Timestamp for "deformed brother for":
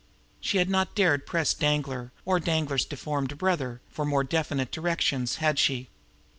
2.85-4.03